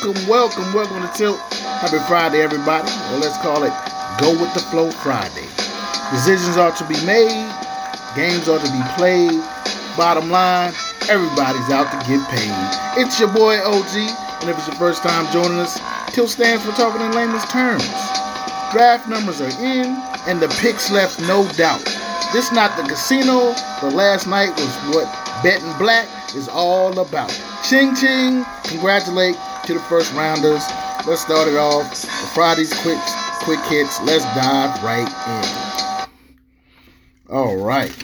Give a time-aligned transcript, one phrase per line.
[0.00, 1.38] Welcome, welcome, welcome to Tilt.
[1.84, 2.88] Happy Friday, everybody.
[2.88, 3.72] Well, let's call it
[4.18, 5.44] Go with the Flow Friday.
[6.10, 7.44] Decisions are to be made,
[8.16, 9.44] games are to be played.
[9.98, 10.72] Bottom line,
[11.10, 12.56] everybody's out to get paid.
[12.96, 13.92] It's your boy OG,
[14.40, 15.78] and if it's your first time joining us,
[16.14, 17.84] Tilt stands for talking in layman's terms.
[18.72, 21.84] Draft numbers are in, and the picks left, no doubt.
[22.32, 25.04] This not the casino, but last night was what
[25.42, 27.28] betting black is all about.
[27.68, 28.46] Ching ching!
[28.64, 30.62] Congratulate to the first rounders.
[31.06, 31.90] Let's start it off.
[31.90, 32.98] The Friday's quick
[33.42, 34.00] quick hits.
[34.02, 37.34] Let's dive right in.
[37.34, 37.94] All right.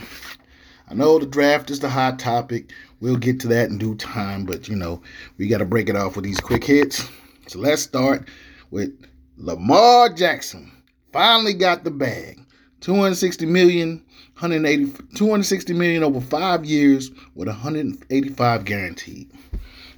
[0.89, 2.73] I know the draft is the hot topic.
[3.01, 5.03] We'll get to that in due time, but you know,
[5.37, 7.09] we got to break it off with these quick hits.
[7.49, 8.29] So let's start
[8.71, 8.93] with
[9.37, 10.73] Lamar Jackson.
[11.13, 12.41] Finally got the bag.
[12.81, 14.05] 260 million
[14.39, 19.31] 180 260 million over 5 years with 185 guaranteed.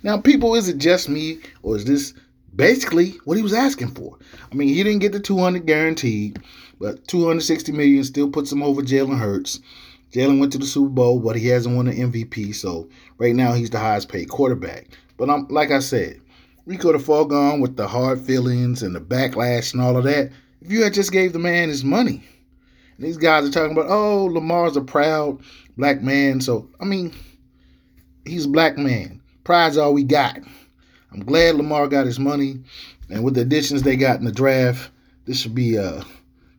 [0.02, 2.14] Now, people, is it just me or is this
[2.54, 4.18] basically what he was asking for?
[4.50, 6.38] I mean, he didn't get the 200 guaranteed,
[6.80, 9.60] but 260 million still puts him over Jalen Hurts.
[10.12, 13.52] Jalen went to the Super Bowl, but he hasn't won an MVP, so right now
[13.52, 14.88] he's the highest paid quarterback.
[15.18, 16.20] But I'm like I said,
[16.64, 20.30] we could have foregone with the hard feelings and the backlash and all of that
[20.60, 22.22] if you had just gave the man his money.
[22.96, 25.40] And these guys are talking about, oh, Lamar's a proud
[25.76, 26.40] black man.
[26.40, 27.14] So, I mean,
[28.24, 29.17] he's a black man.
[29.48, 30.38] Pride's all we got.
[31.10, 32.60] I'm glad Lamar got his money.
[33.08, 34.90] And with the additions they got in the draft,
[35.24, 36.02] this should be uh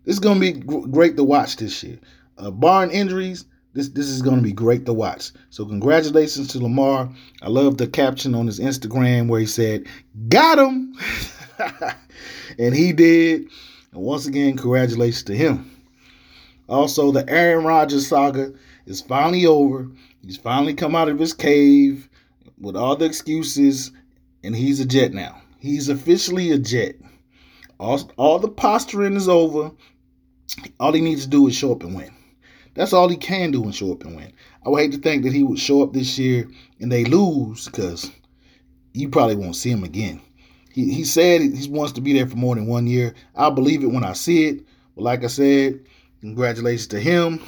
[0.06, 2.00] this is gonna be great to watch this year.
[2.40, 5.30] Uh, barring injuries, this this is gonna be great to watch.
[5.52, 7.14] So congratulations to Lamar.
[7.44, 9.86] I love the caption on his Instagram where he said,
[10.28, 10.96] "Got him,"
[12.58, 13.42] and he did.
[13.92, 15.70] And once again, congratulations to him.
[16.68, 18.52] Also, the Aaron Rodgers saga
[18.88, 19.88] is finally over.
[20.26, 22.09] He's finally come out of his cave
[22.60, 23.92] with all the excuses,
[24.44, 25.42] and he's a Jet now.
[25.60, 26.96] He's officially a Jet.
[27.80, 29.72] All, all the posturing is over.
[30.80, 32.12] All he needs to do is show up and win.
[32.74, 34.32] That's all he can do and show up and win.
[34.66, 36.50] I would hate to think that he would show up this year
[36.80, 38.12] and they lose because
[38.94, 40.22] you probably won't see him again.
[40.72, 43.14] He, he said he wants to be there for more than one year.
[43.36, 44.66] I'll believe it when I see it.
[44.96, 45.82] But like I said,
[46.22, 47.42] Congratulations to him.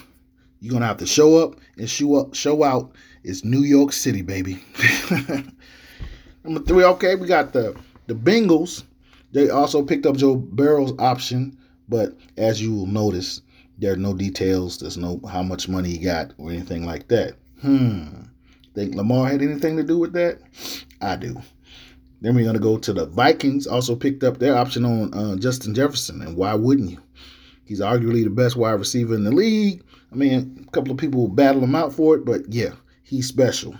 [0.62, 2.96] You're gonna have to show up and show up, show out.
[3.24, 4.64] It's New York City, baby.
[6.44, 7.76] Number three, okay, we got the
[8.08, 8.84] the Bengals.
[9.32, 13.42] They also picked up Joe Burrow's option, but as you will notice,
[13.78, 14.80] there are no details.
[14.80, 17.36] There's no how much money he got or anything like that.
[17.62, 18.24] Hmm.
[18.74, 20.40] Think Lamar had anything to do with that?
[21.02, 21.42] I do.
[22.22, 23.68] Then we're gonna go to the Vikings.
[23.68, 27.00] Also picked up their option on uh, Justin Jefferson, and why wouldn't you?
[27.66, 29.84] He's arguably the best wide receiver in the league.
[30.12, 32.74] I mean, a couple of people will battle him out for it, but yeah,
[33.12, 33.76] he's special.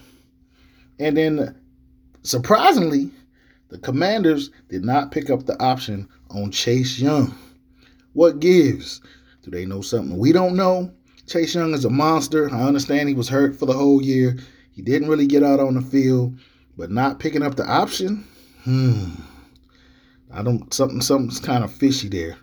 [1.00, 1.56] And then,
[2.24, 3.10] surprisingly,
[3.70, 7.34] the Commanders did not pick up the option on Chase Young.
[8.12, 9.00] What gives?
[9.42, 10.92] Do they know something we don't know?
[11.28, 12.54] Chase Young is a monster.
[12.54, 14.38] I understand he was hurt for the whole year.
[14.74, 16.38] He didn't really get out on the field,
[16.76, 18.28] but not picking up the option?
[18.66, 19.12] Hmm.
[20.30, 22.38] I don't something something's kind of fishy there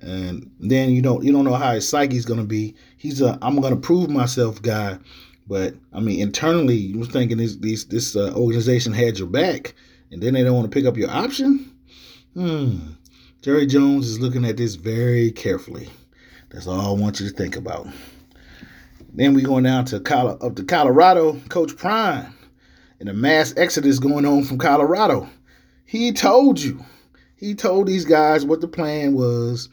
[0.00, 2.74] and then you don't you don't know how his psyche's gonna be.
[2.96, 4.98] He's a I'm gonna prove myself guy,
[5.46, 9.74] but I mean internally you was thinking this this this uh, organization had your back,
[10.10, 11.72] and then they don't want to pick up your option.
[12.34, 12.78] Hmm.
[13.42, 15.88] Jerry Jones is looking at this very carefully.
[16.50, 17.86] That's all I want you to think about.
[19.12, 22.34] Then we going down to Colo- up to Colorado, Coach Prime,
[23.00, 25.28] and a mass exodus going on from Colorado.
[25.84, 26.84] He told you
[27.36, 29.68] he told these guys what the plan was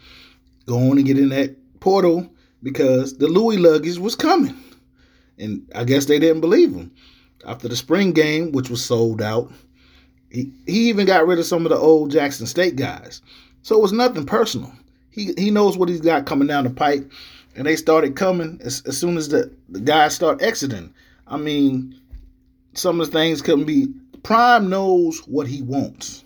[0.65, 2.29] going to get in that portal
[2.61, 4.55] because the Louis luggage was coming.
[5.37, 6.91] And I guess they didn't believe him.
[7.45, 9.51] After the spring game, which was sold out,
[10.29, 13.21] he, he even got rid of some of the old Jackson State guys.
[13.61, 14.73] So it was nothing personal.
[15.09, 17.11] He he knows what he's got coming down the pipe.
[17.55, 20.91] And they started coming as, as soon as the, the guys start exiting.
[21.27, 21.99] I mean,
[22.73, 23.87] some of the things couldn't be.
[24.23, 26.23] Prime knows what he wants.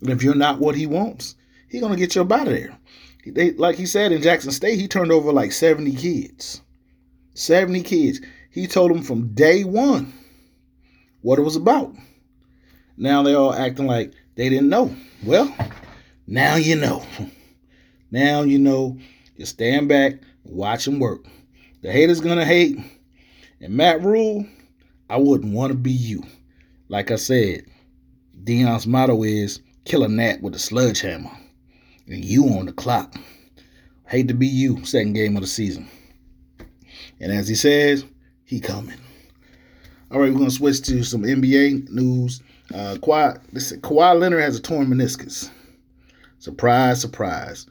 [0.00, 1.36] And if you're not what he wants,
[1.68, 2.76] he's gonna get you up out of there.
[3.26, 6.62] They, like he said in Jackson State, he turned over like 70 kids.
[7.34, 8.20] 70 kids.
[8.56, 10.14] He told them from day one
[11.20, 11.94] what it was about.
[12.96, 14.96] Now they're all acting like they didn't know.
[15.22, 15.54] Well,
[16.26, 17.04] now you know.
[18.10, 18.96] Now you know.
[19.36, 20.14] Just stand back,
[20.44, 21.26] watch him work.
[21.82, 22.78] The haters gonna hate.
[23.60, 24.46] And Matt Rhule,
[25.10, 26.22] I wouldn't want to be you.
[26.88, 27.66] Like I said,
[28.42, 31.36] Deion's motto is kill a gnat with a sledgehammer.
[32.06, 33.16] And you on the clock.
[34.06, 35.90] Hate to be you, second game of the season.
[37.20, 38.06] And as he says,
[38.46, 38.98] he coming.
[40.10, 42.40] All right, we're gonna switch to some NBA news.
[42.72, 45.50] Uh, Kawhi, listen, Kawhi Leonard has a torn meniscus.
[46.38, 47.66] Surprise, surprise.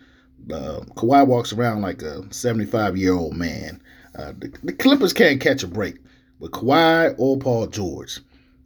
[0.51, 3.81] Uh, Kawhi walks around like a 75 year old man.
[4.17, 5.95] Uh, the, the, Clippers can't catch a break
[6.39, 8.19] with Kawhi or Paul George.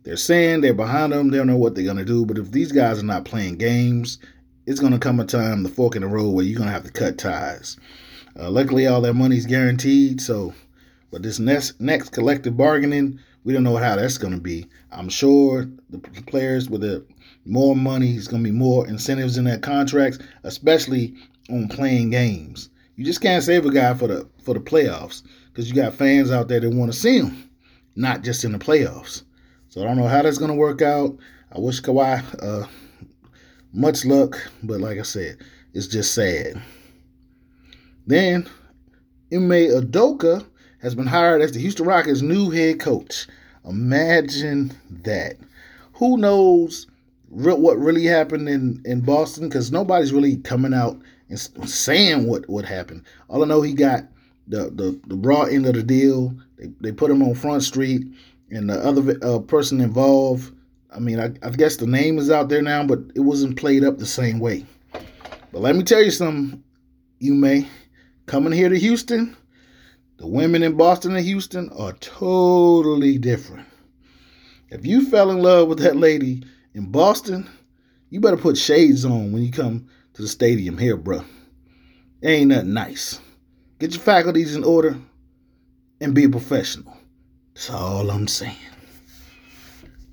[0.03, 1.29] They're saying they're behind them.
[1.29, 2.25] They don't know what they're to do.
[2.25, 4.19] But if these guys are not playing games,
[4.65, 6.91] it's to come a time, the fork in the road, where you're to have to
[6.91, 7.77] cut ties.
[8.39, 10.21] Uh, luckily, all that money's guaranteed.
[10.21, 10.53] So,
[11.11, 14.67] but this next next collective bargaining, we don't know how that's going to be.
[14.91, 17.06] I'm sure the players with the
[17.45, 21.15] more money is going to be more incentives in their contracts, especially
[21.50, 22.69] on playing games.
[22.95, 26.31] You just can't save a guy for the for the playoffs because you got fans
[26.31, 27.50] out there that want to see him,
[27.95, 29.23] not just in the playoffs.
[29.69, 31.17] So I don't know how that's going to work out.
[31.51, 32.67] I wish Kawhi uh,
[33.73, 35.38] much luck, but like I said,
[35.73, 36.62] it's just sad.
[38.05, 38.50] Then,
[39.31, 40.45] Ime Udoka
[40.81, 43.27] has been hired as the Houston Rockets' new head coach.
[43.65, 44.71] Imagine
[45.03, 45.37] that.
[45.93, 46.87] Who knows
[47.29, 49.49] what really happened in, in Boston?
[49.49, 50.99] Because nobody's really coming out
[51.29, 51.39] and
[51.69, 53.03] saying what, what happened.
[53.27, 54.05] All I know, he got
[54.47, 56.33] the, the, the raw end of the deal.
[56.57, 58.07] They, they put him on Front Street,
[58.49, 60.53] and the other uh, person involved,
[60.91, 63.83] I mean, I, I guess the name is out there now, but it wasn't played
[63.83, 64.65] up the same way.
[65.51, 66.63] But let me tell you something,
[67.19, 67.67] you may
[68.25, 69.35] coming here to Houston,
[70.19, 73.66] the women in Boston and Houston are totally different.
[74.69, 76.44] If you fell in love with that lady
[76.74, 77.50] in Boston,
[78.10, 81.24] you better put shades on when you come to the stadium here, bro.
[82.21, 83.21] ain't nothing nice.
[83.80, 84.98] Get your faculties in order
[86.01, 86.98] and be a professional.
[87.54, 88.57] That's all I'm saying.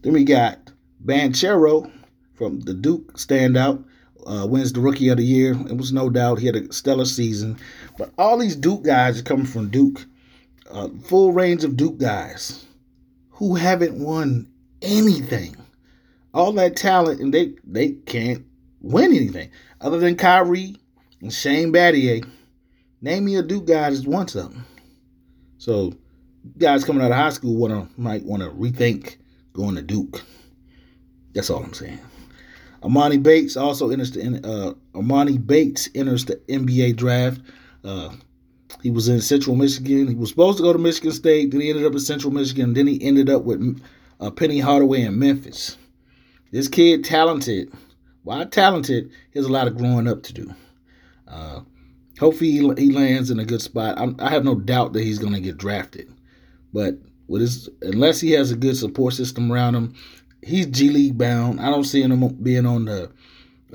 [0.03, 0.71] Then we got
[1.05, 1.91] Banchero
[2.35, 3.85] from the Duke standout
[4.27, 5.53] uh, wins the Rookie of the Year.
[5.69, 7.59] It was no doubt he had a stellar season.
[7.97, 10.05] But all these Duke guys are coming from Duke,
[10.71, 12.67] uh, full range of Duke guys
[13.31, 14.49] who haven't won
[14.83, 15.57] anything.
[16.35, 18.45] All that talent, and they they can't
[18.83, 19.51] win anything
[19.81, 20.77] other than Kyrie
[21.21, 22.29] and Shane Battier.
[23.01, 24.65] Name me a Duke guy that's won something.
[25.59, 25.95] So,
[26.59, 29.17] guys coming out of high school wanna might want to rethink
[29.53, 30.23] going to Duke.
[31.33, 32.01] That's all I'm saying.
[32.87, 37.41] Emoni Bates also enters the uh, Emoni Bates enters the NBA draft.
[37.83, 38.11] Uh,
[38.83, 40.07] he was in Central Michigan.
[40.07, 41.51] He was supposed to go to Michigan State.
[41.51, 42.75] Then he ended up in Central Michigan.
[42.75, 43.83] Then he ended up with
[44.21, 45.77] uh, Penny Hardaway in Memphis.
[46.53, 47.73] This kid, talented.
[48.23, 50.55] Why talented, he has a lot of growing up to do.
[51.27, 51.61] Uh,
[52.21, 53.99] hopefully, he, he, lands in a good spot.
[53.99, 56.13] I'm, i have no doubt that he's going to get drafted.
[56.73, 59.95] But with his, unless he has a good support system around him,
[60.43, 61.61] he's G League bound.
[61.61, 63.11] I don't see him being on the,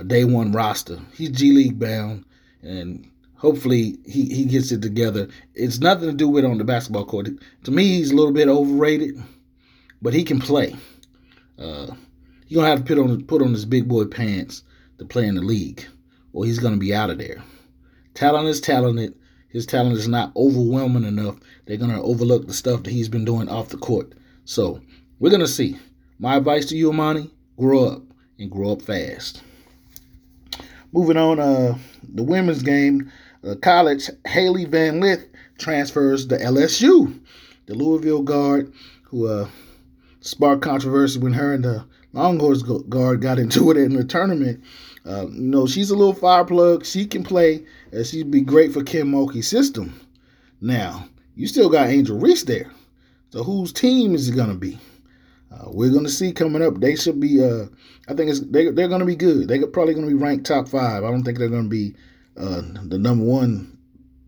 [0.08, 1.00] day one roster.
[1.14, 2.26] He's G League bound,
[2.62, 5.28] and hopefully he, he gets it together.
[5.54, 7.30] It's nothing to do with on the basketball court.
[7.64, 9.22] To me, he's a little bit overrated,
[10.02, 10.76] but he can play.
[11.60, 11.92] Uh,
[12.48, 14.64] he's gonna have to put on put on his big boy pants
[14.98, 15.86] to play in the league,
[16.34, 17.44] or he's gonna be out of there.
[18.14, 19.16] Talent is talented.
[19.50, 21.38] His talent is not overwhelming enough.
[21.66, 24.14] They're gonna overlook the stuff that he's been doing off the court.
[24.46, 24.82] So
[25.20, 25.78] we're gonna see.
[26.22, 28.04] My advice to you, Emoni, grow up
[28.38, 29.42] and grow up fast.
[30.92, 31.80] Moving on, uh,
[32.14, 33.12] the women's game,
[33.44, 37.20] uh, college, Hailey Van Lith transfers to LSU.
[37.66, 38.72] The Louisville guard
[39.06, 39.50] who uh,
[40.20, 44.64] sparked controversy when her and the Longhorns guard got into it in the tournament.
[45.04, 46.86] Uh, you know, she's a little fire plug.
[46.86, 50.00] She can play, and she'd be great for Kim Mulkey's system.
[50.62, 52.70] Now, you still got Angel Reese there.
[53.32, 54.78] So whose team is it going to be?
[55.52, 56.80] Uh, we're going to see coming up.
[56.80, 57.44] They should be.
[57.44, 57.66] Uh,
[58.08, 59.48] I think it's they, they're going to be good.
[59.48, 61.04] They're probably going to be ranked top five.
[61.04, 61.96] I don't think they're going to be
[62.38, 63.78] uh, the number one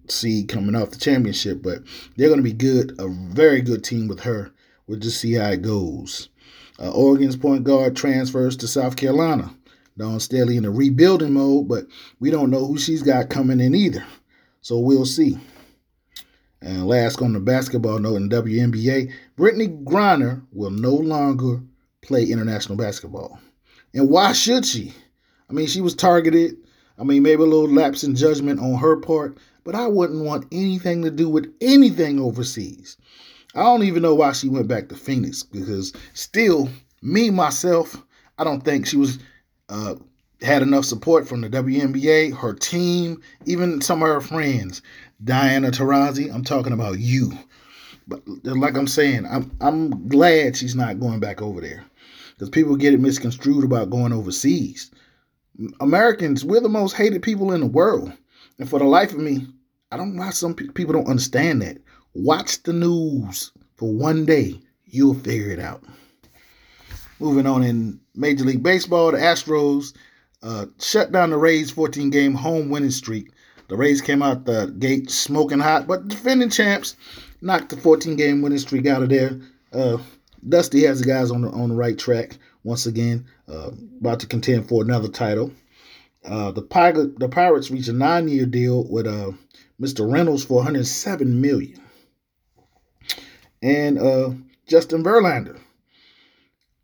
[0.09, 1.79] seed coming off the championship, but
[2.17, 2.93] they're going to be good.
[2.99, 4.51] A very good team with her.
[4.87, 6.29] We'll just see how it goes.
[6.79, 9.55] Uh, Oregon's point guard transfers to South Carolina.
[9.97, 11.85] Dawn Staley in a rebuilding mode, but
[12.19, 14.03] we don't know who she's got coming in either.
[14.61, 15.37] So we'll see.
[16.63, 21.61] And last on the basketball note in WNBA, Brittney Griner will no longer
[22.01, 23.37] play international basketball.
[23.93, 24.93] And why should she?
[25.49, 26.55] I mean, she was targeted.
[26.97, 30.45] I mean, maybe a little lapse in judgment on her part, but I wouldn't want
[30.53, 32.95] anything to do with anything overseas.
[33.53, 36.69] I don't even know why she went back to Phoenix because still,
[37.01, 38.01] me myself,
[38.37, 39.19] I don't think she was
[39.67, 39.95] uh,
[40.43, 44.81] had enough support from the WNBA, her team, even some of her friends.
[45.23, 47.31] Diana Taurasi, I'm talking about you.
[48.07, 51.85] But like I'm saying, I'm I'm glad she's not going back over there
[52.33, 54.91] because people get it misconstrued about going overseas.
[55.79, 58.11] Americans, we're the most hated people in the world,
[58.59, 59.47] and for the life of me,
[59.91, 61.77] I don't know why some people don't understand that.
[62.13, 65.83] Watch the news for one day, you'll figure it out.
[67.19, 69.93] Moving on in Major League Baseball, the Astros
[70.43, 73.31] uh, shut down the Rays' 14 game home winning streak.
[73.69, 76.95] The Rays came out the gate smoking hot, but defending champs
[77.41, 79.39] knocked the 14 game winning streak out of there.
[79.71, 79.97] Uh,
[80.47, 84.27] Dusty has the guys on the on the right track once again, uh, about to
[84.27, 85.51] contend for another title.
[86.25, 89.31] Uh, the Pirates the Pirates reached a nine year deal with uh,
[89.81, 90.09] Mr.
[90.11, 91.81] Reynolds for 107 million,
[93.61, 94.31] and uh,
[94.67, 95.59] Justin Verlander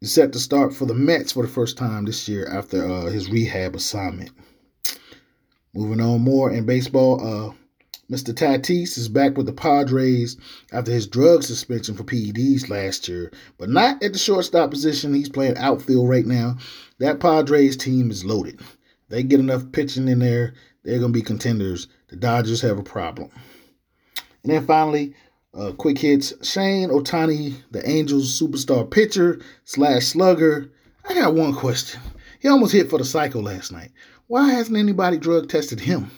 [0.07, 3.29] set to start for the Mets for the first time this year after uh, his
[3.29, 4.31] rehab assignment.
[5.73, 7.53] Moving on more in baseball, uh,
[8.09, 8.33] Mr.
[8.33, 10.37] Tatis is back with the Padres
[10.71, 15.13] after his drug suspension for PEDs last year, but not at the shortstop position.
[15.13, 16.57] He's playing outfield right now.
[16.99, 18.61] That Padres team is loaded.
[19.09, 20.53] They get enough pitching in there,
[20.83, 21.87] they're going to be contenders.
[22.07, 23.29] The Dodgers have a problem.
[24.43, 25.13] And then finally,
[25.53, 26.33] uh, quick hits.
[26.47, 30.71] Shane Ohtani, the Angels superstar pitcher slash slugger.
[31.07, 31.99] I got one question.
[32.39, 33.91] He almost hit for the cycle last night.
[34.27, 36.11] Why hasn't anybody drug tested him?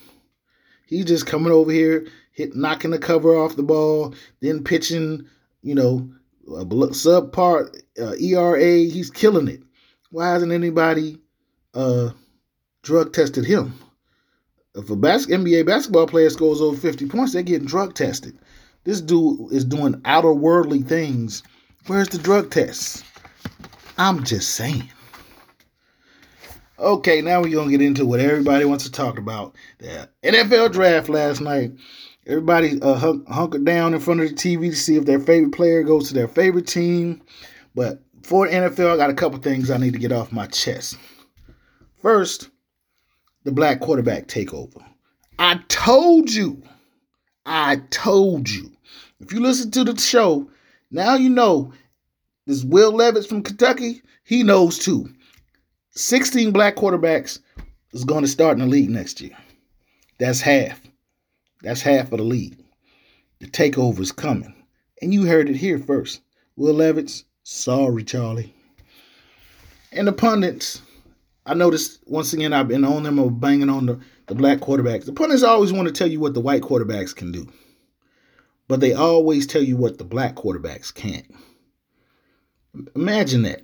[0.86, 5.26] He's just coming over here, hit knocking the cover off the ball, then pitching,
[5.62, 6.12] you know,
[6.48, 8.60] a subpar uh, ERA.
[8.60, 9.62] He's killing it.
[10.12, 11.18] Why hasn't anybody
[11.74, 12.10] uh,
[12.84, 13.74] drug tested him?
[14.76, 18.38] If a bas- NBA basketball player scores over 50 points, they're getting drug tested.
[18.84, 21.44] This dude is doing outer worldly things.
[21.88, 23.04] Where's the drug tests?
[23.98, 24.90] I'm just saying.
[26.80, 29.56] Okay, now we're gonna get into what everybody wants to talk about.
[29.78, 31.74] The NFL draft last night.
[32.26, 35.54] Everybody uh, hunk- hunkered down in front of the TV to see if their favorite
[35.54, 37.22] player goes to their favorite team.
[37.76, 40.48] But for the NFL, I got a couple things I need to get off my
[40.48, 40.98] chest.
[42.02, 42.50] First,
[43.44, 44.84] the black quarterback takeover.
[45.38, 46.64] I told you.
[47.46, 48.72] I told you.
[49.20, 50.50] If you listen to the show,
[50.90, 51.74] now you know
[52.46, 55.10] this Will Levis from Kentucky, he knows too.
[55.92, 57.40] 16 black quarterbacks
[57.92, 59.38] is going to start in the league next year.
[60.20, 60.82] That's half.
[61.62, 62.58] That's half of the league.
[63.40, 64.54] The takeover is coming.
[65.02, 66.22] And you heard it here first.
[66.56, 68.54] Will Levis, sorry, Charlie.
[69.92, 70.82] And the pundits,
[71.46, 74.00] I noticed once again, I've been on them of banging on the,
[74.32, 75.04] the black quarterbacks.
[75.04, 77.52] The pundits always want to tell you what the white quarterbacks can do,
[78.70, 81.26] but they always tell you what the black quarterbacks can't.
[82.96, 83.62] Imagine that.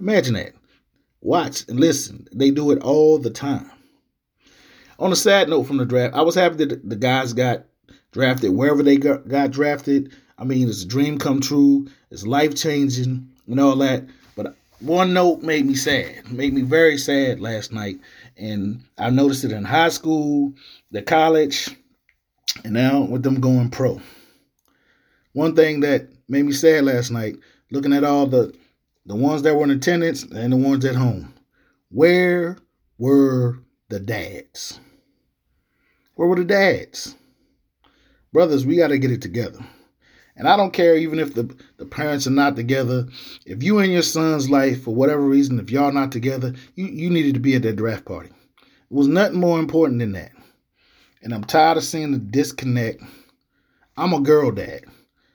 [0.00, 0.54] Imagine that.
[1.20, 2.26] Watch and listen.
[2.32, 3.70] They do it all the time.
[4.98, 7.66] On a sad note from the draft, I was happy that the guys got
[8.12, 10.10] drafted wherever they got, got drafted.
[10.38, 11.86] I mean, it's a dream come true.
[12.10, 14.06] It's life changing and all that.
[14.36, 18.00] But one note made me sad, made me very sad last night.
[18.36, 20.54] And I noticed it in high school,
[20.90, 21.68] the college,
[22.64, 24.00] and now with them going pro.
[25.32, 27.36] One thing that made me sad last night,
[27.70, 28.54] looking at all the
[29.06, 31.34] the ones that were in attendance and the ones at home.
[31.90, 32.56] Where
[32.98, 34.80] were the dads?
[36.14, 37.14] Where were the dads?
[38.32, 39.58] Brothers, we got to get it together.
[40.36, 43.06] And I don't care even if the, the parents are not together.
[43.46, 47.10] If you and your son's life, for whatever reason, if y'all not together, you, you
[47.10, 48.30] needed to be at that draft party.
[48.30, 50.32] It was nothing more important than that.
[51.22, 53.02] And I'm tired of seeing the disconnect.
[53.96, 54.84] I'm a girl dad.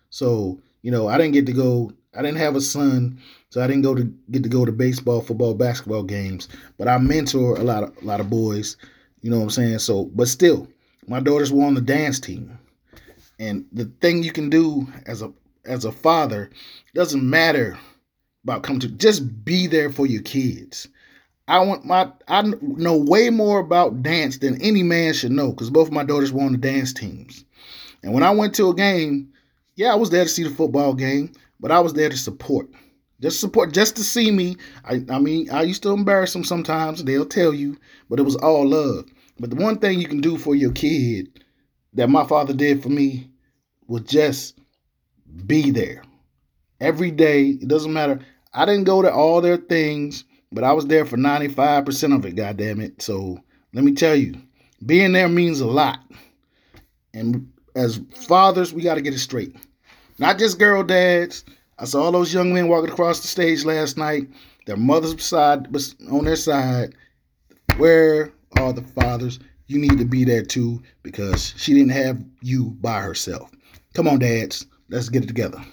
[0.09, 3.19] So, you know, I didn't get to go, I didn't have a son
[3.51, 6.99] so I didn't go to get to go to baseball, football, basketball games, but I
[6.99, 8.77] mentor a lot of a lot of boys.
[9.21, 9.79] You know what I'm saying?
[9.79, 10.67] So, but still,
[11.07, 12.58] my daughters were on the dance team,
[13.39, 15.31] and the thing you can do as a
[15.65, 16.49] as a father
[16.93, 17.77] doesn't matter
[18.43, 20.87] about coming to just be there for your kids.
[21.47, 25.69] I want my I know way more about dance than any man should know because
[25.69, 27.45] both of my daughters were on the dance teams.
[28.03, 29.33] And when I went to a game,
[29.75, 32.69] yeah, I was there to see the football game, but I was there to support.
[33.21, 34.55] Just support, just to see me.
[34.85, 37.03] I, I mean, I used to embarrass them sometimes.
[37.03, 37.77] They'll tell you,
[38.09, 39.05] but it was all love.
[39.39, 41.43] But the one thing you can do for your kid
[41.93, 43.28] that my father did for me
[43.89, 44.57] was just
[45.45, 46.03] be there
[46.79, 47.49] every day.
[47.49, 48.19] It doesn't matter.
[48.53, 52.35] I didn't go to all their things, but I was there for 95% of it,
[52.35, 53.01] God damn it.
[53.01, 53.39] So
[53.73, 54.35] let me tell you,
[54.85, 55.99] being there means a lot.
[57.13, 59.55] And as fathers, we got to get it straight.
[60.19, 61.43] Not just girl dads,
[61.77, 64.27] I saw all those young men walking across the stage last night.
[64.65, 65.67] Their mothers beside
[66.11, 66.93] on their side.
[67.77, 69.39] Where are the fathers?
[69.67, 73.51] You need to be there too because she didn't have you by herself.
[73.93, 74.65] Come on, dads.
[74.89, 75.63] Let's get it together.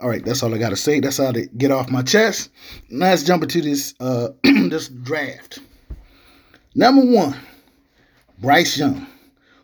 [0.00, 1.00] All right, that's all I gotta say.
[1.00, 2.50] That's how to get off my chest.
[2.90, 5.60] Now let's jump into this uh this draft.
[6.74, 7.34] Number one,
[8.38, 9.06] Bryce Young.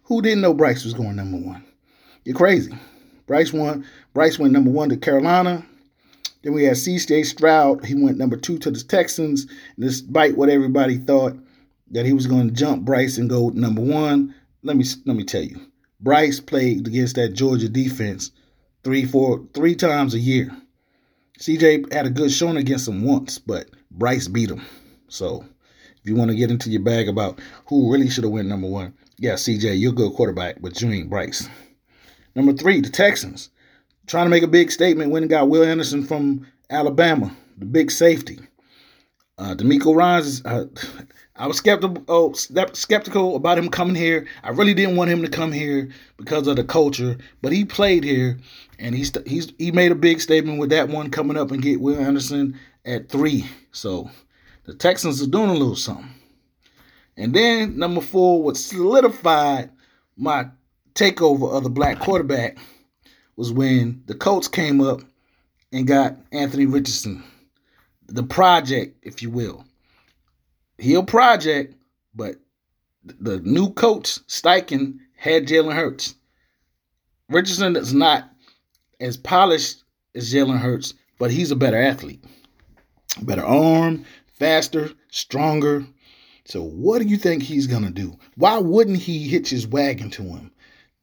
[0.05, 1.65] Who didn't know Bryce was going number one?
[2.25, 2.73] You're crazy.
[3.27, 3.87] Bryce won.
[4.15, 5.65] Bryce went number one to Carolina.
[6.43, 7.23] Then we had C.J.
[7.25, 7.85] Stroud.
[7.85, 9.47] He went number two to the Texans,
[9.79, 11.37] despite what everybody thought
[11.91, 14.35] that he was going to jump Bryce and go number one.
[14.63, 15.61] Let me let me tell you,
[16.03, 18.33] Bryce played against that Georgia defense
[18.83, 20.51] three, four, three times a year.
[21.39, 24.63] CJ had a good showing against him once, but Bryce beat him.
[25.09, 25.45] So
[25.97, 28.67] if you want to get into your bag about who really should have went number
[28.69, 31.49] one, yeah, CJ, you're a good quarterback, but you ain't Bryce.
[32.35, 33.51] Number three, the Texans.
[34.09, 38.41] Trying to make a big statement when got Will Anderson from Alabama, the big safety.
[39.39, 40.67] Uh, DeMeco Ryans, uh,
[41.37, 44.27] I was skeptical, oh, skeptical about him coming here.
[44.43, 48.05] I really didn't want him to come here because of the culture, but he played
[48.05, 48.39] here,
[48.79, 51.81] and he's he's he made a big statement with that one coming up and get
[51.81, 53.47] Will Anderson at three.
[53.73, 54.11] So
[54.65, 56.11] the Texans are doing a little something.
[57.17, 59.71] And then number four, what solidified
[60.17, 60.47] my
[60.95, 62.59] takeover of the black quarterback
[63.37, 65.01] was when the Colts came up
[65.73, 67.25] and got Anthony Richardson,
[68.07, 69.65] the project, if you will.
[70.79, 71.75] He a project,
[72.15, 72.37] but
[73.05, 76.15] the new coach, Steichen, had Jalen Hurts.
[77.29, 78.31] Richardson is not
[79.01, 82.25] as polished as Jalen Hurts, but he's a better athlete.
[83.23, 84.05] Better arm,
[84.39, 85.87] faster, stronger.
[86.45, 88.19] So what do you think he's gonna do?
[88.37, 90.51] Why wouldn't he hitch his wagon to him?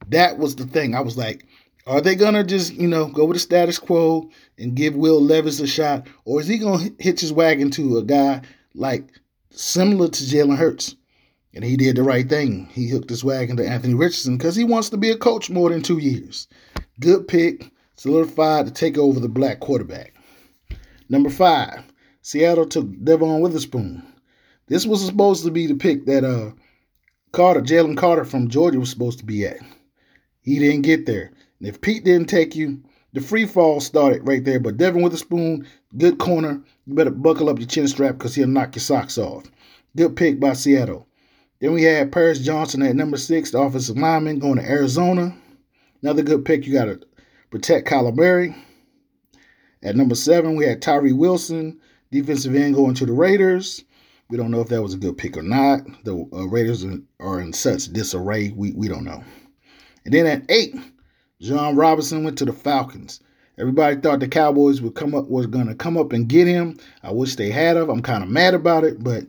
[0.07, 0.95] That was the thing.
[0.95, 1.45] I was like,
[1.87, 5.59] are they gonna just, you know, go with the status quo and give Will Levis
[5.59, 6.07] a shot?
[6.25, 8.41] Or is he gonna hitch his wagon to a guy
[8.73, 9.09] like
[9.51, 10.95] similar to Jalen Hurts?
[11.53, 12.69] And he did the right thing.
[12.71, 15.69] He hooked his wagon to Anthony Richardson because he wants to be a coach more
[15.69, 16.47] than two years.
[16.99, 20.13] Good pick, solidified to take over the black quarterback.
[21.09, 21.83] Number five,
[22.21, 24.03] Seattle took Devon Witherspoon.
[24.67, 26.51] This was supposed to be the pick that uh
[27.31, 29.59] Carter, Jalen Carter from Georgia was supposed to be at.
[30.41, 31.31] He didn't get there.
[31.59, 32.81] And if Pete didn't take you,
[33.13, 34.59] the free fall started right there.
[34.59, 35.67] But Devon Witherspoon,
[35.97, 36.61] good corner.
[36.85, 39.45] You better buckle up your chin strap because he'll knock your socks off.
[39.95, 41.07] Good pick by Seattle.
[41.59, 45.35] Then we had Paris Johnson at number six, the offensive lineman, going to Arizona.
[46.01, 46.65] Another good pick.
[46.65, 47.01] You got to
[47.51, 48.55] protect Kyler Murray.
[49.83, 51.79] At number seven, we had Tyree Wilson,
[52.11, 53.83] defensive end, going to the Raiders.
[54.29, 55.81] We don't know if that was a good pick or not.
[56.03, 56.85] The uh, Raiders
[57.19, 58.49] are in such disarray.
[58.49, 59.23] We, we don't know.
[60.05, 60.75] And then at eight,
[61.41, 63.21] John Robinson went to the Falcons.
[63.57, 66.77] Everybody thought the Cowboys would come up was gonna come up and get him.
[67.01, 67.89] I wish they had him.
[67.89, 69.23] I'm kind of mad about it, but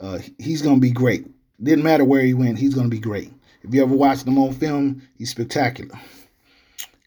[0.00, 1.26] uh, he's gonna be great.
[1.62, 3.30] Didn't matter where he went, he's gonna be great.
[3.62, 5.98] If you ever watched him on film, he's spectacular.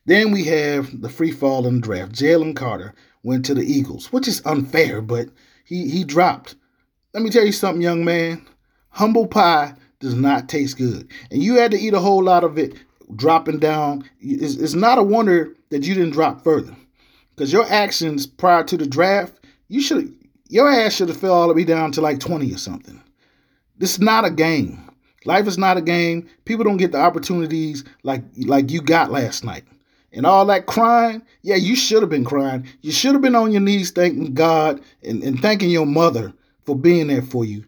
[0.05, 2.11] Then we have the free fall in the draft.
[2.11, 5.29] Jalen Carter went to the Eagles, which is unfair, but
[5.65, 6.55] he he dropped.
[7.13, 8.45] Let me tell you something, young man.
[8.89, 12.59] Humble pie does not taste good, and you had to eat a whole lot of
[12.59, 12.75] it
[13.15, 14.09] dropping down.
[14.19, 16.75] It's, it's not a wonder that you didn't drop further,
[17.35, 19.33] because your actions prior to the draft,
[19.67, 20.13] you should
[20.49, 23.01] your ass should have fell all the way down to like 20 or something.
[23.77, 24.79] This is not a game.
[25.25, 26.29] Life is not a game.
[26.45, 29.63] People don't get the opportunities like like you got last night.
[30.11, 32.67] And all that crying, yeah, you should have been crying.
[32.81, 36.33] You should have been on your knees thanking God and, and thanking your mother
[36.65, 37.65] for being there for you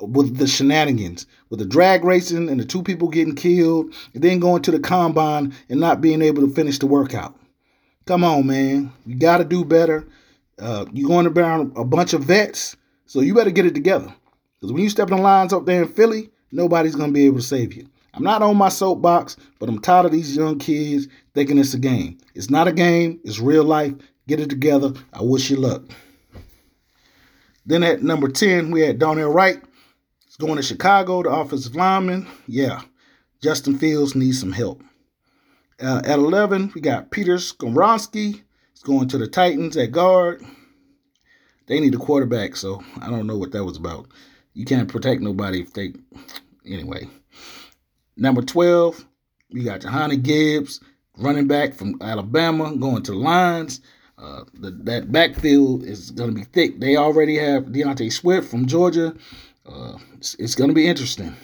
[0.00, 4.40] with the shenanigans, with the drag racing and the two people getting killed, and then
[4.40, 7.38] going to the combine and not being able to finish the workout.
[8.06, 8.92] Come on, man.
[9.04, 10.06] You got to do better.
[10.58, 14.14] Uh, you're going around a bunch of vets, so you better get it together.
[14.54, 17.26] Because when you step in the lines up there in Philly, nobody's going to be
[17.26, 17.86] able to save you.
[18.14, 21.78] I'm not on my soapbox, but I'm tired of these young kids thinking it's a
[21.78, 22.16] game.
[22.34, 23.92] It's not a game, it's real life.
[24.26, 24.92] Get it together.
[25.12, 25.82] I wish you luck.
[27.66, 29.62] Then at number 10, we had Darnell Wright.
[30.36, 32.26] He's going to Chicago, the offensive lineman.
[32.46, 32.82] Yeah,
[33.42, 34.82] Justin Fields needs some help.
[35.80, 38.42] Uh, at 11, we got Peter Skoronski.
[38.72, 40.44] He's going to the Titans at guard.
[41.68, 44.08] They need a quarterback, so I don't know what that was about.
[44.52, 45.94] You can't protect nobody if they.
[46.66, 47.08] Anyway.
[48.18, 49.06] Number 12,
[49.52, 50.80] we got Johanna Gibbs,
[51.16, 53.80] running back from Alabama, going to the Lions.
[54.18, 56.78] Uh, the, that backfield is going to be thick.
[56.78, 59.14] They already have D'Andre Swift from Georgia.
[60.16, 61.36] It's, it's going to be interesting.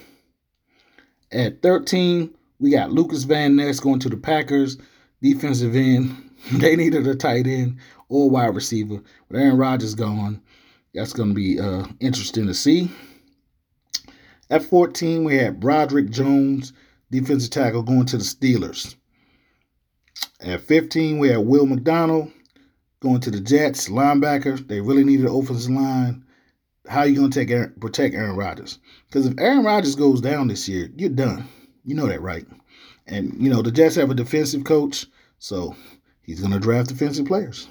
[1.30, 4.78] At 13, we got Lucas Van Ness going to the Packers,
[5.20, 6.30] defensive end.
[6.52, 9.00] they needed a tight end or wide receiver.
[9.28, 10.42] With Aaron Rodgers gone,
[10.94, 12.90] that's going to be uh, interesting to see.
[14.50, 16.72] At 14, we had Broderick Jones,
[17.10, 18.96] defensive tackle, going to the Steelers.
[20.40, 22.30] At 15, we had Will McDonald
[23.00, 24.66] going to the Jets, linebacker.
[24.66, 26.24] They really needed an offensive line
[26.88, 28.78] how are you going to take Aaron, protect Aaron Rodgers?
[29.06, 31.48] Because if Aaron Rodgers goes down this year, you're done.
[31.84, 32.46] You know that, right?
[33.06, 35.06] And, you know, the Jets have a defensive coach,
[35.38, 35.76] so
[36.22, 37.68] he's going to draft defensive players.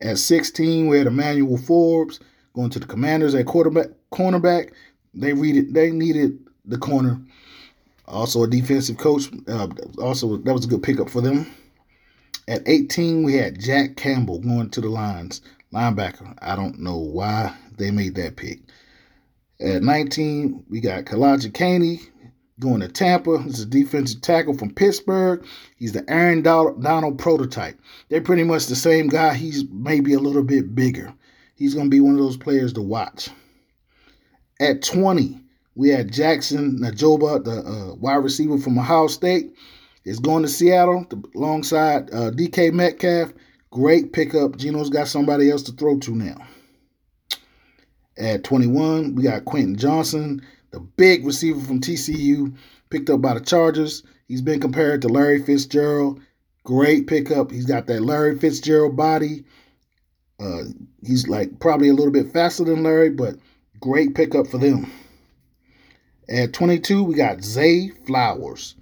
[0.00, 2.20] At 16, we had Emmanuel Forbes
[2.54, 4.72] going to the Commanders at quarterback cornerback.
[5.12, 5.72] They it.
[5.72, 7.20] They needed the corner.
[8.06, 9.28] Also a defensive coach.
[9.48, 11.46] Uh, also that was a good pickup for them.
[12.46, 15.40] At 18, we had Jack Campbell going to the lines,
[15.74, 16.36] linebacker.
[16.40, 18.60] I don't know why they made that pick.
[19.60, 22.00] At 19, we got Calijah Kancey
[22.60, 23.42] going to Tampa.
[23.42, 25.44] He's a defensive tackle from Pittsburgh.
[25.76, 27.78] He's the Aaron Donald prototype.
[28.08, 29.34] They're pretty much the same guy.
[29.34, 31.12] He's maybe a little bit bigger.
[31.56, 33.28] He's going to be one of those players to watch.
[34.60, 35.40] At 20,
[35.74, 39.52] we had Jackson Najoba, the uh, wide receiver from Ohio State,
[40.04, 43.32] is going to Seattle alongside uh, DK Metcalf.
[43.74, 44.56] Great pickup.
[44.56, 46.46] Geno's got somebody else to throw to now.
[48.16, 52.54] At 21, we got Quentin Johnston, the big receiver from TCU,
[52.88, 54.04] picked up by the Chargers.
[54.28, 56.20] He's been compared to Larry Fitzgerald.
[56.62, 57.50] Great pickup.
[57.50, 59.42] He's got that Larry Fitzgerald body.
[60.38, 60.62] Uh,
[61.04, 63.34] he's like probably a little bit faster than Larry, but
[63.80, 64.88] great pickup for them.
[66.28, 68.76] At 22, we got Zay Flowers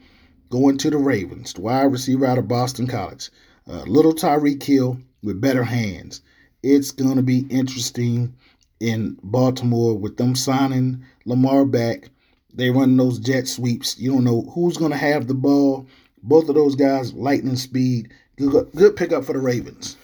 [0.51, 3.31] going to the Ravens, the wide receiver out of Boston College.
[3.69, 6.21] Uh, little Tyreek Hill with better hands.
[6.63, 8.35] It's going to be interesting
[8.81, 12.11] in Baltimore with them signing Lamar back.
[12.53, 13.99] They run those jet sweeps.
[13.99, 15.87] You don't know who's going to have the ball.
[16.23, 18.13] Both of those guys, lightning speed.
[18.37, 19.97] Good, good pickup for the Ravens.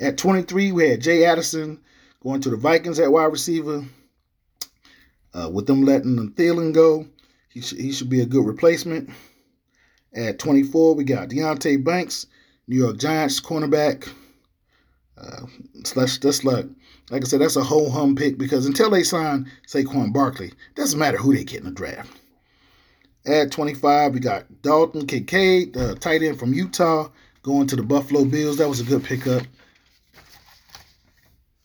[0.00, 1.80] At 23, we had Jay Addison
[2.22, 3.84] going to the Vikings at wide receiver.
[5.32, 7.06] Uh, with them letting the Thielen go,
[7.48, 9.10] he, sh- he should be a good replacement.
[10.14, 12.26] At 24, we got Deonte Banks,
[12.70, 14.08] New York Giants cornerback.
[15.18, 15.46] Uh,
[15.96, 16.66] that's, that's like
[17.10, 20.98] like I said, that's a whole hum pick because until they sign Saquon Barkley, doesn't
[20.98, 22.16] matter who they get in the draft.
[23.26, 27.08] At 25, we got Dalton Kincaid, the tight end from Utah,
[27.42, 28.58] going to the Buffalo Bills.
[28.58, 29.42] That was a good pickup.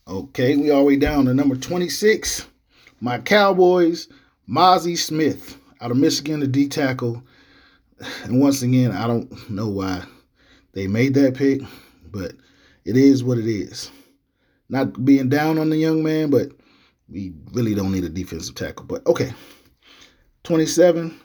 [0.08, 2.48] Okay, we all the way down to number 26.
[3.00, 4.08] My Cowboys,
[4.48, 7.22] Mazi Smith out of Michigan, the D tackle.
[8.24, 10.04] And once again, I don't know why
[10.76, 11.62] they made that pick,
[12.12, 12.34] but
[12.84, 13.90] it is what it is.
[14.68, 16.52] Not being down on the young man, but
[17.08, 18.84] we really don't need a defensive tackle.
[18.84, 19.32] But okay.
[20.44, 21.18] 27,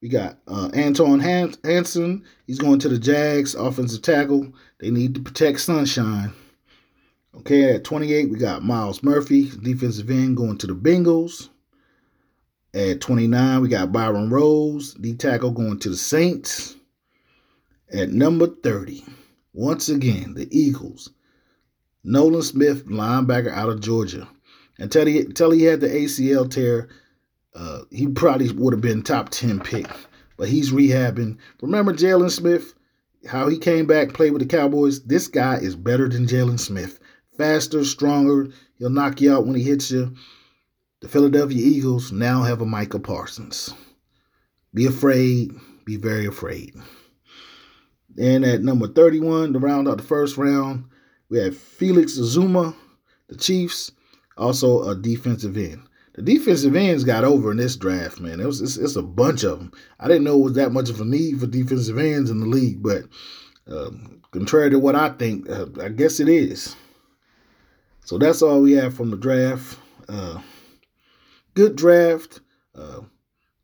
[0.00, 2.24] we got uh, Anton Hanson.
[2.46, 4.52] He's going to the Jags, offensive tackle.
[4.78, 6.32] They need to protect Sunshine.
[7.38, 11.48] Okay, at 28, we got Myles Murphy, defensive end, going to the Bengals.
[12.72, 16.76] At 29, we got Byron Rose, D tackle, going to the Saints.
[17.92, 19.04] At number 30,
[19.52, 21.10] once again, the Eagles.
[22.02, 24.26] Nolan Smith, linebacker out of Georgia.
[24.78, 26.88] Until he, until he had the ACL tear,
[27.54, 29.86] uh, he probably would have been top 10 pick.
[30.38, 31.36] But he's rehabbing.
[31.60, 32.72] Remember Jaylon Smith,
[33.28, 35.02] how he came back, played with the Cowboys?
[35.04, 36.98] This guy is better than Jaylon Smith.
[37.36, 38.48] Faster, stronger.
[38.78, 40.14] He'll knock you out when he hits you.
[41.00, 43.74] The Philadelphia Eagles now have a Micah Parsons.
[44.72, 45.52] Be afraid.
[45.84, 46.74] Be very afraid.
[48.18, 50.84] And at number 31, to round out the first round,
[51.28, 52.74] we had Felix Uzomah,
[53.28, 53.90] the Chiefs,
[54.36, 55.82] also a defensive end.
[56.14, 58.38] The defensive ends got over in this draft, man.
[58.38, 59.72] It was it's, it's a bunch of them.
[59.98, 62.46] I didn't know it was that much of a need for defensive ends in the
[62.46, 63.04] league, but
[63.70, 63.90] uh,
[64.30, 66.76] contrary to what I think, uh, I guess it is.
[68.04, 69.78] So that's all we have from the draft.
[70.06, 70.38] Uh,
[71.54, 72.40] good draft.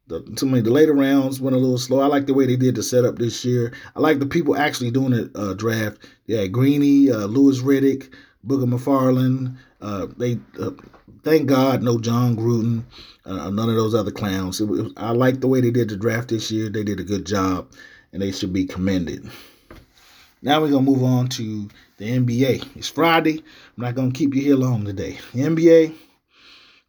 [0.08, 2.00] The, me, the later rounds went a little slow.
[2.00, 3.72] I like the way they did the setup this year.
[3.94, 5.98] I like the people actually doing the uh, draft.
[6.26, 8.10] Yeah, Greeny, uh, Louis Riddick,
[8.46, 9.56] Booger McFarland.
[9.82, 10.70] Uh, they uh,
[11.22, 12.84] thank God no Jon Gruden,
[13.26, 14.60] uh, none of those other clowns.
[14.60, 16.70] It, it, I like the way they did the draft this year.
[16.70, 17.70] They did a good job,
[18.12, 19.28] and they should be commended.
[20.40, 21.68] Now we're gonna move on to
[21.98, 22.76] the NBA.
[22.76, 23.38] It's Friday.
[23.76, 25.18] I'm not gonna keep you here long today.
[25.34, 25.94] The NBA.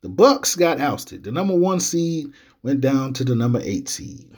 [0.01, 1.25] The Bucks got ousted.
[1.25, 2.31] The number one seed
[2.63, 4.29] went down to the number eight seed.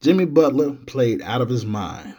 [0.00, 2.14] Jimmy Butler played out of his mind.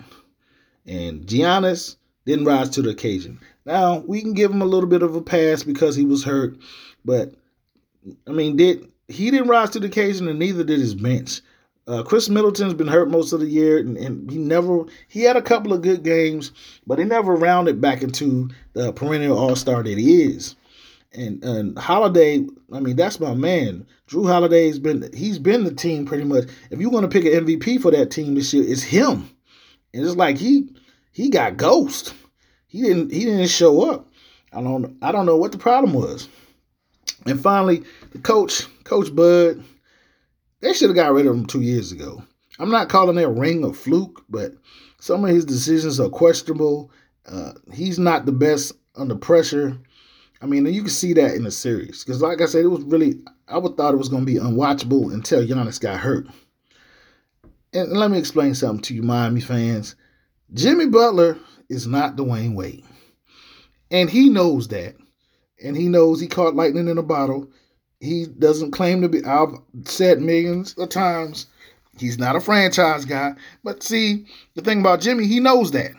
[0.86, 3.40] And Giannis didn't rise to the occasion.
[3.66, 6.58] Now, we can give him a little bit of a pass because he was hurt,
[7.04, 7.34] but
[8.26, 11.42] I mean, did he didn't rise to the occasion and neither did his bench.
[11.88, 15.38] Uh, Khris Middleton's been hurt most of the year, and, and, he never he had
[15.38, 16.52] a couple of good games,
[16.86, 20.56] but he never rounded back into the perennial All Star that he is
[21.14, 23.86] and and Holiday, I mean, that's my man.
[24.08, 26.46] Jrue Holiday's been he's been the team pretty much.
[26.72, 29.30] If you want to pick an MVP for that team this year, it's him.
[29.94, 30.70] And it's like he
[31.12, 32.14] he got ghost.
[32.68, 34.08] He didn't he didn't show up.
[34.54, 36.30] I don't I don't know what the problem was.
[37.26, 39.64] And finally, the coach, Coach Bud,
[40.62, 42.24] they should have got rid of him two years ago.
[42.60, 44.54] I'm not calling that ring a fluke, but
[45.00, 46.92] some of his decisions are questionable.
[47.26, 49.78] Uh, he's not the best under pressure.
[50.42, 52.84] I mean, you can see that in the series because, like I said, it was
[52.84, 56.28] really I would thought it was going to be unwatchable until Giannis got hurt.
[57.74, 59.96] And let me explain something to you, Miami fans.
[60.54, 61.38] Jimmy Butler
[61.70, 62.86] is not Dwyane Wade,
[63.92, 64.96] and he knows that,
[65.64, 67.48] and he knows he caught lightning in a bottle.
[68.00, 69.24] He doesn't claim to be.
[69.26, 71.48] I've said millions of times
[72.00, 75.92] he's not a franchise guy, but see the thing about Jimmy, he knows that.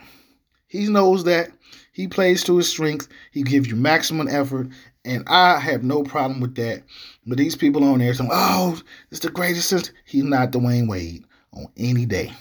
[0.68, 1.50] He knows that
[1.98, 3.08] he plays to his strength.
[3.32, 4.68] He gives you maximum effort,
[5.04, 6.84] and I have no problem with that.
[7.26, 8.80] But these people on there saying, "Oh,
[9.10, 12.32] it's the greatest since," he's not Dwyane Wade on any day.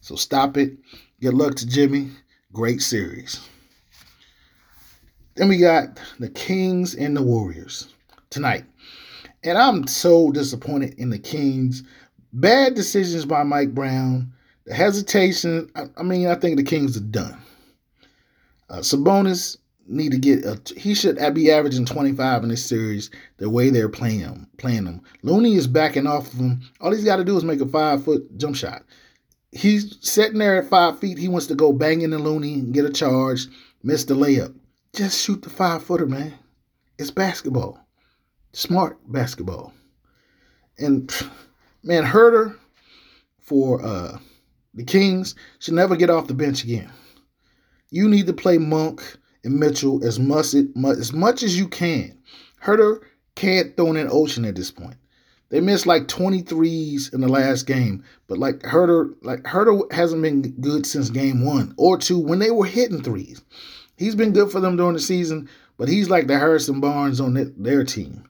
[0.00, 0.76] So stop it.
[1.20, 2.10] Good luck to Jimmy.
[2.52, 3.38] Great series.
[5.36, 7.94] Then we got the Kings and the Warriors
[8.30, 8.64] tonight.
[9.44, 11.84] And I'm so disappointed in the Kings.
[12.32, 14.32] Bad decisions by Mike Brown.
[14.64, 15.70] The hesitation.
[15.76, 17.40] I, I mean, I think the Kings are done.
[18.68, 19.56] Uh, Sabonis
[19.88, 23.88] need to get a, he should be averaging 25 in this series the way they're
[23.88, 25.00] playing him playing him.
[25.22, 26.60] Looney is backing off of him.
[26.80, 28.82] All he's got to do is make a five foot jump shot.
[29.52, 31.18] He's sitting there at five feet.
[31.18, 33.46] He wants to go banging the looney and get a charge
[33.82, 34.54] miss the layup.
[34.94, 36.34] Just shoot the five footer man.
[36.98, 37.78] It's basketball.
[38.52, 39.72] Smart basketball.
[40.78, 41.12] And
[41.82, 42.56] man Huerter
[43.40, 44.18] for uh
[44.74, 46.90] the kings should never get off the bench again
[47.90, 49.02] you need to play monk
[49.44, 52.18] and Mitchell as much as much as you can.
[52.62, 53.00] Huerter
[53.34, 54.96] can't throw in an ocean at this point.
[55.48, 60.42] They missed like 23s in the last game, but like Huerter, like Huerter hasn't been
[60.60, 63.42] good since game one or two when they were hitting threes.
[63.96, 67.54] He's been good for them during the season, but he's like the Harrison Barnes on
[67.56, 68.24] their team.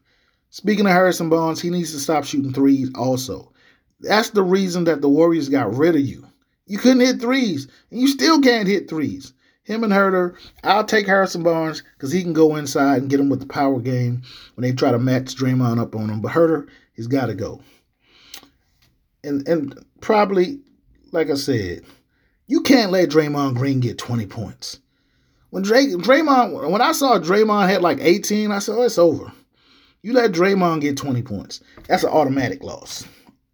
[0.50, 3.52] Speaking of Harrison Barnes, he needs to stop shooting threes also.
[4.00, 6.26] That's the reason that the Warriors got rid of you.
[6.66, 9.32] You couldn't hit threes, and you still can't hit threes.
[9.66, 10.36] Him and Huerter.
[10.62, 13.80] I'll take Harrison Barnes because he can go inside and get him with the power
[13.80, 14.22] game
[14.54, 16.20] when they try to match Draymond up on him.
[16.20, 17.60] But Huerter, he's got to go.
[19.24, 20.60] And and probably,
[21.10, 21.82] like I said,
[22.46, 24.78] you can't let Draymond Green get 20 points.
[25.50, 29.32] When Dray, Draymond, when I saw Draymond had like 18, I said, oh, it's over.
[30.02, 31.60] You let Draymond get 20 points.
[31.88, 33.04] That's an automatic loss.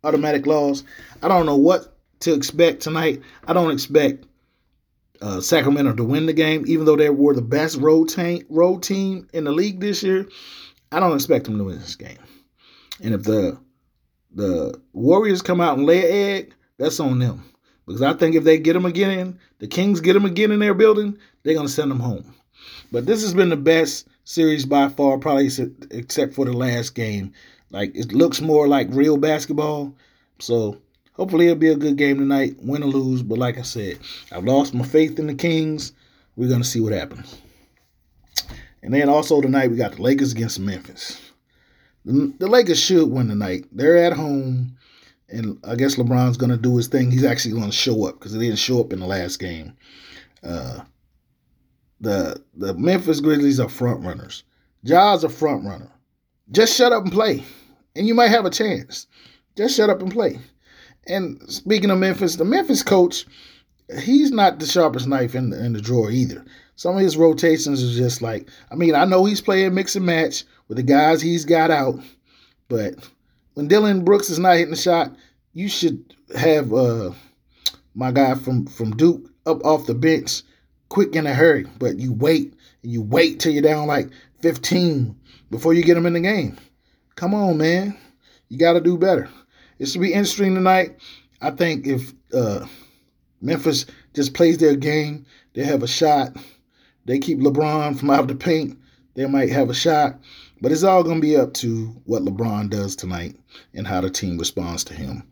[0.04, 0.84] Automatic loss.
[1.22, 3.22] I don't know what to expect tonight.
[3.46, 4.26] I don't expect
[5.22, 8.82] uh, Sacramento to win the game, even though they were the best road, team, road
[8.82, 10.28] team in the league this year.
[10.90, 12.18] I don't expect them to win this game.
[13.02, 13.58] And if the
[14.34, 17.44] the Warriors come out and lay an egg, that's on them.
[17.86, 20.74] Because I think if they get them again, the Kings get them again in their
[20.74, 22.34] building, they're going to send them home.
[22.90, 25.50] But this has been the best series by far, probably
[25.90, 27.32] except for the last game.
[27.70, 29.94] Like it looks more like real basketball.
[30.38, 30.78] So
[31.14, 33.22] Hopefully it'll be a good game tonight, win or lose.
[33.22, 33.98] But like I said,
[34.30, 35.92] I've lost my faith in the Kings.
[36.36, 37.38] We're gonna see what happens.
[38.82, 41.32] And then also tonight we got the Lakers against Memphis.
[42.04, 43.66] The, Lakers should win tonight.
[43.70, 44.76] They're at home,
[45.28, 47.10] and I guess LeBron's gonna do his thing.
[47.10, 49.76] He's actually gonna show up because he didn't show up in the last game.
[50.42, 50.80] Uh,
[52.00, 54.42] the the Memphis Grizzlies are front runners.
[54.84, 55.90] Ja's a front runner.
[56.50, 57.44] Just shut up and play,
[57.94, 59.06] and you might have a chance.
[59.56, 60.40] Just shut up and play.
[61.06, 63.26] And speaking of Memphis, the Memphis coach,
[64.00, 66.44] he's not the sharpest knife in the, in the drawer either.
[66.76, 70.06] Some of his rotations are just like, I mean, I know he's playing mix and
[70.06, 72.00] match with the guys he's got out,
[72.68, 72.94] but
[73.54, 75.14] when Dillon Brooks is not hitting the shot,
[75.52, 77.10] you should have uh,
[77.94, 80.42] my guy from from Duke up off the bench
[80.88, 81.66] quick in a hurry.
[81.78, 84.08] But you wait and you wait till you're down like
[84.40, 85.14] 15
[85.50, 86.56] before you get him in the game.
[87.16, 87.96] Come on, man.
[88.48, 89.28] You got to do better.
[89.82, 90.96] It should be interesting tonight.
[91.40, 92.66] I think if uh,
[93.40, 96.36] Memphis just plays their game, they have a shot.
[97.04, 98.78] They keep LeBron from out of the paint,
[99.14, 100.20] they might have a shot.
[100.60, 103.34] But it's all going to be up to what LeBron does tonight
[103.74, 105.24] and how the team responds to him.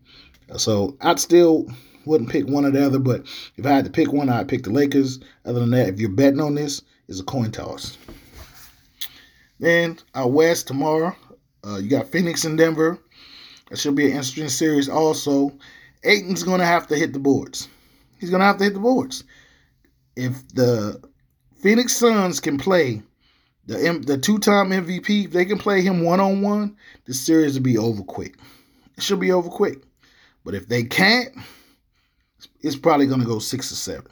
[0.56, 1.68] So I'd still
[2.04, 3.24] wouldn't pick one or the other, but
[3.56, 5.20] if I had to pick one, I'd pick the Lakers.
[5.44, 7.96] Other than that, if you're betting on this, it's a coin toss.
[9.60, 11.14] Then out west tomorrow,
[11.64, 12.98] uh, you got Phoenix and Denver.
[13.70, 15.52] It should be an interesting series also.
[16.04, 17.68] Ayton's going to have to hit the boards.
[18.18, 19.24] He's going to have to hit the boards.
[20.16, 21.00] If the
[21.62, 23.02] Phoenix Suns can play
[23.66, 28.02] the the two-time MVP, if they can play him one-on-one, the series will be over
[28.02, 28.36] quick.
[28.96, 29.82] It should be over quick.
[30.44, 31.34] But if they can't,
[32.62, 34.06] it's probably going to go 6 or 7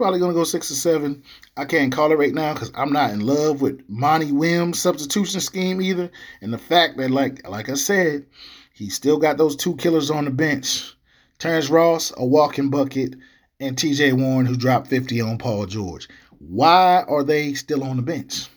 [0.00, 1.22] probably to go six or seven.
[1.58, 5.40] I can't call it right now because I'm not in love with Monty Williams' substitution
[5.40, 6.10] scheme either.
[6.40, 8.24] And the fact that, like, like I said,
[8.72, 10.94] he still got those two killers on the bench.
[11.38, 13.14] Terrence Ross, a walking bucket,
[13.60, 16.08] and TJ Warren, who dropped 50 on Paul George.
[16.38, 18.48] Why are they still on the bench?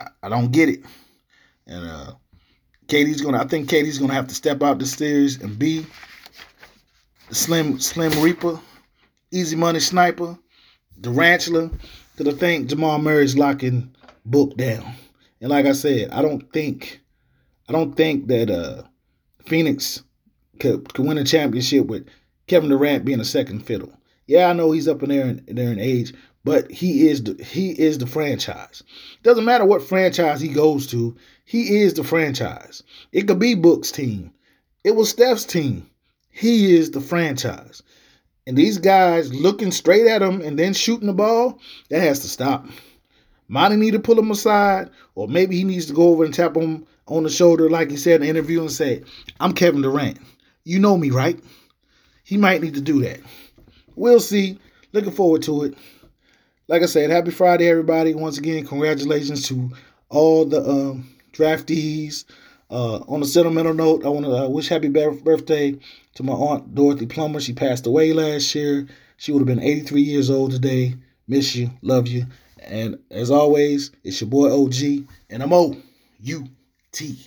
[0.00, 0.84] I, I don't get it.
[1.66, 2.12] And uh
[2.86, 5.84] KD's gonna I think KD's gonna have to step out the series and be
[7.28, 8.60] the slim slim reaper,
[9.32, 10.38] easy money sniper,
[11.02, 11.70] the ranchler.
[12.16, 14.94] Cause I think Jamal Murray's locking book down.
[15.40, 17.00] And like I said, I don't think
[17.68, 18.82] I don't think that uh
[19.46, 20.02] Phoenix
[20.60, 22.06] could, could win a championship with
[22.46, 23.92] Kevin Durant being a second fiddle.
[24.26, 27.42] Yeah, I know he's up in there in, there in age, but he is the,
[27.42, 28.82] he is the franchise.
[29.22, 32.82] Doesn't matter what franchise he goes to, he is the franchise.
[33.12, 34.32] It could be Book's team.
[34.84, 35.88] It was Steph's team.
[36.30, 37.82] He is the franchise.
[38.46, 42.28] And these guys looking straight at him and then shooting the ball, that has to
[42.28, 42.66] stop.
[43.48, 46.56] Monty need to pull him aside, or maybe he needs to go over and tap
[46.56, 49.02] him on the shoulder, like he said in the interview, and say,
[49.38, 50.18] I'm Kevin Durant.
[50.64, 51.38] You know me, right?
[52.24, 53.20] He might need to do that.
[53.94, 54.58] We'll see.
[54.92, 55.74] Looking forward to it.
[56.68, 58.14] Like I said, happy Friday, everybody.
[58.14, 59.70] Once again, congratulations to
[60.08, 62.24] all the um, draftees.
[62.70, 65.78] Uh, on a sentimental note, I want to uh, wish happy birthday
[66.14, 67.40] to my aunt Dorothy Plummer.
[67.40, 68.86] She passed away last year.
[69.16, 70.96] She would have been 83 years old today.
[71.28, 72.26] Miss you, love you.
[72.60, 75.76] And as always, it's your boy OG, and I'm O
[76.20, 76.48] U
[76.92, 77.26] T.